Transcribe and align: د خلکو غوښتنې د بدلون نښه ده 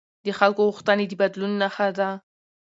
د 0.25 0.27
خلکو 0.39 0.61
غوښتنې 0.69 1.05
د 1.07 1.13
بدلون 1.21 1.51
نښه 1.61 1.87
ده 1.97 2.09